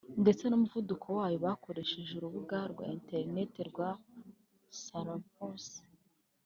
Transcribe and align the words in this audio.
ndetse 0.21 0.43
n’umuvuduko 0.47 1.07
wayo 1.17 1.37
bakoresheje 1.45 2.11
urubuga 2.15 2.57
rwa 2.71 2.85
interinete 2.95 3.61
rwa 3.69 3.89
solarimpulse 4.81 5.77